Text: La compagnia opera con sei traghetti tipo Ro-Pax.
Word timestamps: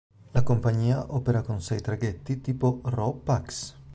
La 0.31 0.41
compagnia 0.41 1.05
opera 1.13 1.43
con 1.43 1.61
sei 1.61 1.79
traghetti 1.79 2.41
tipo 2.41 2.79
Ro-Pax. 2.85 3.75